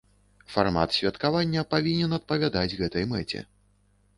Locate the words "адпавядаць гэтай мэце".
2.19-3.39